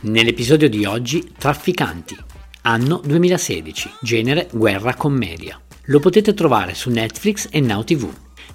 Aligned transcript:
Nell'episodio 0.00 0.68
di 0.68 0.84
oggi, 0.84 1.32
Trafficanti, 1.36 2.16
anno 2.62 3.00
2016, 3.04 3.94
genere 4.00 4.48
guerra 4.52 4.94
commedia. 4.94 5.60
Lo 5.86 5.98
potete 5.98 6.34
trovare 6.34 6.74
su 6.74 6.88
Netflix 6.88 7.48
e 7.50 7.58
Now 7.60 7.82
TV. 7.82 8.08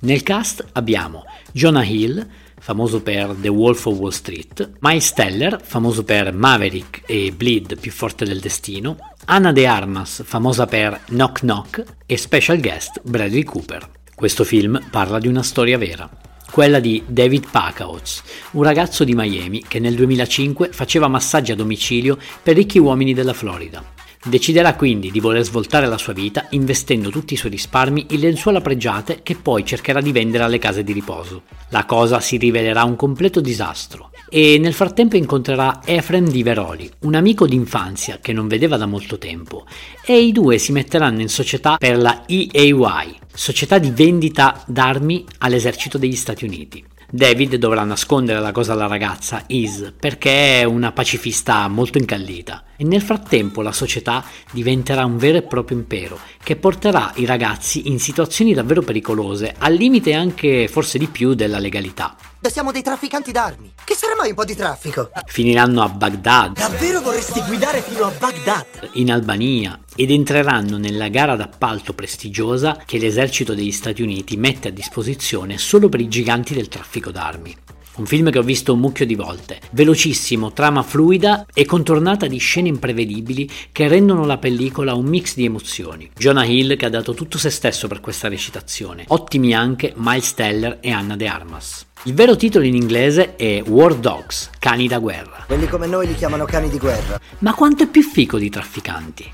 Nel 0.00 0.22
cast 0.22 0.62
abbiamo 0.72 1.24
Jonah 1.50 1.82
Hill, 1.82 2.28
famoso 2.58 3.00
per 3.00 3.34
The 3.40 3.48
Wolf 3.48 3.86
of 3.86 3.96
Wall 3.96 4.10
Street, 4.10 4.72
Miles 4.80 5.14
Teller, 5.14 5.58
famoso 5.62 6.04
per 6.04 6.30
Maverick 6.30 7.04
e 7.06 7.32
Bleed 7.32 7.80
più 7.80 7.90
forte 7.90 8.26
del 8.26 8.40
destino, 8.40 8.98
Anna 9.24 9.50
De 9.50 9.66
Armas, 9.66 10.22
famosa 10.22 10.66
per 10.66 11.00
Knock 11.06 11.40
Knock 11.40 11.82
e 12.04 12.18
special 12.18 12.60
guest 12.60 13.00
Bradley 13.02 13.44
Cooper. 13.44 13.88
Questo 14.14 14.44
film 14.44 14.78
parla 14.90 15.18
di 15.18 15.26
una 15.26 15.42
storia 15.42 15.78
vera 15.78 16.28
quella 16.60 16.78
di 16.78 17.02
David 17.06 17.46
Pacaoz, 17.50 18.22
un 18.50 18.64
ragazzo 18.64 19.02
di 19.02 19.14
Miami 19.14 19.64
che 19.66 19.78
nel 19.78 19.94
2005 19.94 20.68
faceva 20.72 21.08
massaggi 21.08 21.52
a 21.52 21.56
domicilio 21.56 22.18
per 22.42 22.54
ricchi 22.54 22.78
uomini 22.78 23.14
della 23.14 23.32
Florida. 23.32 23.99
Deciderà 24.22 24.74
quindi 24.74 25.10
di 25.10 25.18
voler 25.18 25.42
svoltare 25.44 25.86
la 25.86 25.96
sua 25.96 26.12
vita 26.12 26.46
investendo 26.50 27.08
tutti 27.08 27.32
i 27.32 27.36
suoi 27.38 27.52
risparmi 27.52 28.04
in 28.10 28.20
lenzuola 28.20 28.60
pregiate 28.60 29.20
che 29.22 29.34
poi 29.34 29.64
cercherà 29.64 30.02
di 30.02 30.12
vendere 30.12 30.44
alle 30.44 30.58
case 30.58 30.84
di 30.84 30.92
riposo. 30.92 31.44
La 31.70 31.86
cosa 31.86 32.20
si 32.20 32.36
rivelerà 32.36 32.84
un 32.84 32.96
completo 32.96 33.40
disastro 33.40 34.10
e 34.28 34.58
nel 34.58 34.74
frattempo 34.74 35.16
incontrerà 35.16 35.80
Efrem 35.82 36.28
Di 36.28 36.42
Veroli, 36.42 36.90
un 37.00 37.14
amico 37.14 37.46
d'infanzia 37.46 38.18
che 38.20 38.34
non 38.34 38.46
vedeva 38.46 38.76
da 38.76 38.84
molto 38.84 39.16
tempo 39.16 39.64
e 40.04 40.20
i 40.20 40.32
due 40.32 40.58
si 40.58 40.72
metteranno 40.72 41.22
in 41.22 41.28
società 41.28 41.78
per 41.78 41.96
la 41.96 42.24
EAY, 42.26 43.16
società 43.32 43.78
di 43.78 43.90
vendita 43.90 44.62
d'armi 44.66 45.24
all'esercito 45.38 45.96
degli 45.96 46.14
Stati 46.14 46.44
Uniti. 46.44 46.84
David 47.12 47.56
dovrà 47.56 47.82
nascondere 47.82 48.38
la 48.38 48.52
cosa 48.52 48.72
alla 48.72 48.86
ragazza, 48.86 49.42
Is, 49.48 49.92
perché 49.98 50.60
è 50.60 50.64
una 50.64 50.92
pacifista 50.92 51.66
molto 51.66 51.98
incallita. 51.98 52.64
E 52.76 52.84
nel 52.84 53.02
frattempo 53.02 53.62
la 53.62 53.72
società 53.72 54.24
diventerà 54.52 55.04
un 55.04 55.16
vero 55.16 55.38
e 55.38 55.42
proprio 55.42 55.76
impero, 55.76 56.18
che 56.42 56.54
porterà 56.54 57.12
i 57.16 57.26
ragazzi 57.26 57.88
in 57.88 57.98
situazioni 57.98 58.54
davvero 58.54 58.82
pericolose, 58.82 59.54
al 59.58 59.74
limite 59.74 60.14
anche 60.14 60.68
forse 60.68 60.98
di 60.98 61.08
più 61.08 61.34
della 61.34 61.58
legalità. 61.58 62.14
Siamo 62.42 62.70
dei 62.70 62.82
trafficanti 62.82 63.32
d'armi. 63.32 63.72
Sarà 64.00 64.14
mai 64.16 64.30
un 64.30 64.34
po' 64.34 64.46
di 64.46 64.54
traffico? 64.54 65.10
Finiranno 65.26 65.82
a 65.82 65.88
Baghdad. 65.90 66.56
Davvero 66.56 67.02
vorresti 67.02 67.42
guidare 67.42 67.82
fino 67.82 68.06
a 68.06 68.12
Baghdad? 68.18 68.92
In 68.94 69.12
Albania 69.12 69.78
ed 69.94 70.10
entreranno 70.10 70.78
nella 70.78 71.08
gara 71.08 71.36
d'appalto 71.36 71.92
prestigiosa 71.92 72.82
che 72.86 72.96
l'esercito 72.96 73.52
degli 73.52 73.72
Stati 73.72 74.00
Uniti 74.00 74.38
mette 74.38 74.68
a 74.68 74.70
disposizione 74.70 75.58
solo 75.58 75.90
per 75.90 76.00
i 76.00 76.08
giganti 76.08 76.54
del 76.54 76.68
traffico 76.68 77.10
d'armi. 77.10 77.54
Un 78.00 78.06
film 78.06 78.30
che 78.30 78.38
ho 78.38 78.42
visto 78.42 78.72
un 78.72 78.80
mucchio 78.80 79.04
di 79.04 79.14
volte, 79.14 79.60
velocissimo, 79.72 80.54
trama 80.54 80.82
fluida 80.82 81.44
e 81.52 81.66
contornata 81.66 82.26
di 82.26 82.38
scene 82.38 82.68
imprevedibili 82.68 83.46
che 83.70 83.88
rendono 83.88 84.24
la 84.24 84.38
pellicola 84.38 84.94
un 84.94 85.04
mix 85.04 85.34
di 85.34 85.44
emozioni. 85.44 86.10
Jonah 86.16 86.46
Hill 86.46 86.78
che 86.78 86.86
ha 86.86 86.88
dato 86.88 87.12
tutto 87.12 87.36
se 87.36 87.50
stesso 87.50 87.88
per 87.88 88.00
questa 88.00 88.28
recitazione, 88.28 89.04
ottimi 89.08 89.52
anche 89.52 89.92
Miles 89.96 90.32
Teller 90.32 90.78
e 90.80 90.90
Anna 90.92 91.14
De 91.14 91.26
Armas. 91.26 91.84
Il 92.04 92.14
vero 92.14 92.36
titolo 92.36 92.64
in 92.64 92.74
inglese 92.74 93.36
è 93.36 93.62
War 93.66 93.94
Dogs, 93.94 94.48
cani 94.58 94.88
da 94.88 94.98
guerra. 94.98 95.44
Quelli 95.46 95.68
come 95.68 95.86
noi 95.86 96.06
li 96.06 96.14
chiamano 96.14 96.46
cani 96.46 96.70
di 96.70 96.78
guerra. 96.78 97.20
Ma 97.40 97.52
quanto 97.52 97.82
è 97.82 97.86
più 97.86 98.02
fico 98.02 98.38
di 98.38 98.48
trafficanti? 98.48 99.30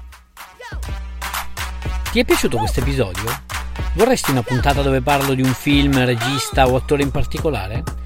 Ti 2.11 2.19
è 2.19 2.25
piaciuto 2.25 2.57
questo 2.57 2.81
episodio? 2.81 3.45
Vorresti 3.95 4.33
una 4.33 4.43
puntata 4.43 4.83
dove 4.83 5.03
parlo 5.03 5.35
di 5.35 5.43
un 5.43 5.55
film, 5.55 6.05
regista 6.05 6.67
o 6.67 6.75
attore 6.75 7.05
in 7.05 7.13
particolare? 7.13 8.06